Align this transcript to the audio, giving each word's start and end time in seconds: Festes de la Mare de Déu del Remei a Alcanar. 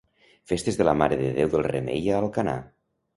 Festes 0.51 0.79
de 0.79 0.87
la 0.87 0.95
Mare 1.01 1.19
de 1.19 1.27
Déu 1.35 1.51
del 1.57 1.65
Remei 1.67 2.09
a 2.09 2.17
Alcanar. 2.21 2.57